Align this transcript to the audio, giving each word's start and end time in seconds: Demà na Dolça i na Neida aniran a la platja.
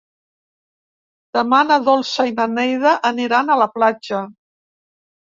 Demà 1.37 1.59
na 1.71 1.77
Dolça 1.87 2.25
i 2.29 2.33
na 2.39 2.47
Neida 2.53 2.95
aniran 3.11 3.53
a 3.55 3.59
la 3.65 3.69
platja. 3.77 4.23